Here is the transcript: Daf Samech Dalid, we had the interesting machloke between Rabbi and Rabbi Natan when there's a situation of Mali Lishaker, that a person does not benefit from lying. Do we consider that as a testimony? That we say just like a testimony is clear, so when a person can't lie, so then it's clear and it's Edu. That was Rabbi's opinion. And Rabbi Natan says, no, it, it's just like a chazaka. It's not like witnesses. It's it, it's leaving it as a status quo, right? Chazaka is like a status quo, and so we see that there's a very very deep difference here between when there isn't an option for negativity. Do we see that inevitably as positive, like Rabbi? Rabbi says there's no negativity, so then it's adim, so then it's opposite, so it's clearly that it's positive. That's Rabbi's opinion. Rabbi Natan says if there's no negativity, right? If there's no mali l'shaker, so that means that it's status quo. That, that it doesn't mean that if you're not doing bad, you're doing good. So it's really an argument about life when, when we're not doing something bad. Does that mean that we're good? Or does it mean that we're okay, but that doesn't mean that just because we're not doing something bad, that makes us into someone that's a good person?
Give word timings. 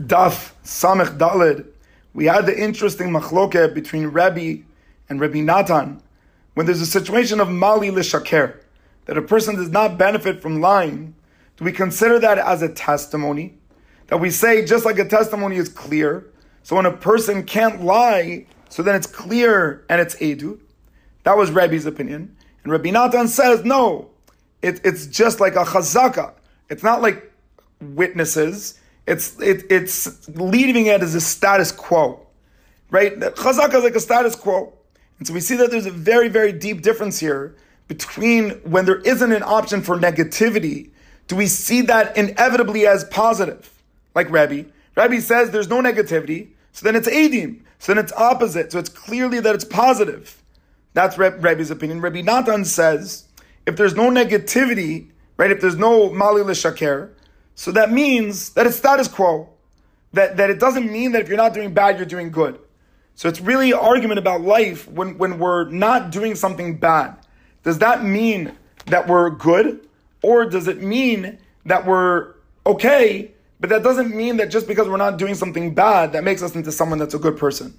Daf 0.00 0.52
Samech 0.64 1.18
Dalid, 1.18 1.66
we 2.14 2.24
had 2.24 2.46
the 2.46 2.58
interesting 2.58 3.10
machloke 3.10 3.74
between 3.74 4.06
Rabbi 4.06 4.58
and 5.08 5.20
Rabbi 5.20 5.40
Natan 5.40 6.02
when 6.54 6.66
there's 6.66 6.80
a 6.80 6.86
situation 6.86 7.40
of 7.40 7.48
Mali 7.48 7.90
Lishaker, 7.90 8.56
that 9.06 9.16
a 9.16 9.22
person 9.22 9.56
does 9.56 9.70
not 9.70 9.98
benefit 9.98 10.42
from 10.42 10.60
lying. 10.60 11.14
Do 11.56 11.64
we 11.64 11.72
consider 11.72 12.18
that 12.18 12.38
as 12.38 12.62
a 12.62 12.68
testimony? 12.68 13.54
That 14.08 14.18
we 14.18 14.30
say 14.30 14.64
just 14.64 14.84
like 14.84 14.98
a 14.98 15.04
testimony 15.04 15.56
is 15.56 15.68
clear, 15.68 16.26
so 16.62 16.76
when 16.76 16.86
a 16.86 16.92
person 16.92 17.44
can't 17.44 17.82
lie, 17.82 18.46
so 18.68 18.82
then 18.82 18.94
it's 18.94 19.06
clear 19.06 19.84
and 19.88 20.00
it's 20.00 20.16
Edu. 20.16 20.58
That 21.22 21.36
was 21.36 21.50
Rabbi's 21.50 21.86
opinion. 21.86 22.36
And 22.62 22.72
Rabbi 22.72 22.90
Natan 22.90 23.28
says, 23.28 23.64
no, 23.64 24.10
it, 24.62 24.80
it's 24.84 25.06
just 25.06 25.40
like 25.40 25.54
a 25.54 25.64
chazaka. 25.64 26.32
It's 26.68 26.82
not 26.82 27.02
like 27.02 27.32
witnesses. 27.80 28.78
It's 29.10 29.36
it, 29.40 29.64
it's 29.72 30.28
leaving 30.28 30.86
it 30.86 31.02
as 31.02 31.16
a 31.16 31.20
status 31.20 31.72
quo, 31.72 32.24
right? 32.90 33.18
Chazaka 33.18 33.74
is 33.74 33.82
like 33.82 33.96
a 33.96 34.00
status 34.00 34.36
quo, 34.36 34.72
and 35.18 35.26
so 35.26 35.34
we 35.34 35.40
see 35.40 35.56
that 35.56 35.72
there's 35.72 35.86
a 35.86 35.90
very 35.90 36.28
very 36.28 36.52
deep 36.52 36.80
difference 36.82 37.18
here 37.18 37.56
between 37.88 38.50
when 38.60 38.84
there 38.84 39.00
isn't 39.00 39.32
an 39.32 39.42
option 39.42 39.82
for 39.82 39.96
negativity. 39.96 40.90
Do 41.26 41.34
we 41.34 41.48
see 41.48 41.80
that 41.82 42.16
inevitably 42.16 42.86
as 42.86 43.02
positive, 43.02 43.68
like 44.14 44.30
Rabbi? 44.30 44.62
Rabbi 44.94 45.18
says 45.18 45.50
there's 45.50 45.68
no 45.68 45.82
negativity, 45.82 46.50
so 46.70 46.84
then 46.84 46.94
it's 46.94 47.08
adim, 47.08 47.62
so 47.80 47.92
then 47.92 48.04
it's 48.04 48.12
opposite, 48.12 48.70
so 48.70 48.78
it's 48.78 48.88
clearly 48.88 49.40
that 49.40 49.56
it's 49.56 49.64
positive. 49.64 50.40
That's 50.94 51.18
Rabbi's 51.18 51.72
opinion. 51.72 52.00
Rabbi 52.00 52.20
Natan 52.20 52.64
says 52.64 53.24
if 53.66 53.74
there's 53.74 53.96
no 53.96 54.08
negativity, 54.08 55.10
right? 55.36 55.50
If 55.50 55.60
there's 55.60 55.76
no 55.76 56.12
mali 56.12 56.42
l'shaker, 56.42 57.10
so 57.60 57.72
that 57.72 57.92
means 57.92 58.54
that 58.54 58.66
it's 58.66 58.76
status 58.76 59.06
quo. 59.06 59.46
That, 60.14 60.38
that 60.38 60.48
it 60.48 60.58
doesn't 60.58 60.90
mean 60.90 61.12
that 61.12 61.20
if 61.20 61.28
you're 61.28 61.36
not 61.36 61.52
doing 61.52 61.74
bad, 61.74 61.98
you're 61.98 62.06
doing 62.06 62.30
good. 62.30 62.58
So 63.16 63.28
it's 63.28 63.38
really 63.38 63.72
an 63.72 63.78
argument 63.78 64.18
about 64.18 64.40
life 64.40 64.88
when, 64.88 65.18
when 65.18 65.38
we're 65.38 65.68
not 65.68 66.10
doing 66.10 66.34
something 66.36 66.78
bad. 66.78 67.18
Does 67.62 67.76
that 67.80 68.02
mean 68.02 68.56
that 68.86 69.06
we're 69.06 69.28
good? 69.28 69.86
Or 70.22 70.46
does 70.46 70.68
it 70.68 70.82
mean 70.82 71.36
that 71.66 71.84
we're 71.84 72.32
okay, 72.64 73.30
but 73.60 73.68
that 73.68 73.82
doesn't 73.82 74.16
mean 74.16 74.38
that 74.38 74.48
just 74.48 74.66
because 74.66 74.88
we're 74.88 74.96
not 74.96 75.18
doing 75.18 75.34
something 75.34 75.74
bad, 75.74 76.12
that 76.12 76.24
makes 76.24 76.42
us 76.42 76.54
into 76.54 76.72
someone 76.72 76.98
that's 76.98 77.12
a 77.12 77.18
good 77.18 77.36
person? 77.36 77.78